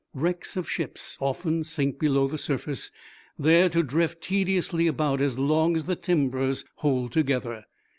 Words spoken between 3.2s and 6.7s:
there to drift tediously about as long as the timbers